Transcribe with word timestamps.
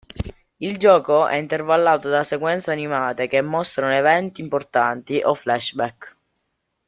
Il 0.57 0.77
gioco 0.79 1.27
è 1.27 1.35
intervallato 1.35 2.09
da 2.09 2.23
sequenze 2.23 2.71
animate 2.71 3.27
che 3.27 3.39
mostrano 3.43 3.93
eventi 3.93 4.41
importanti 4.41 5.21
o 5.23 5.35
flashback. 5.35 6.17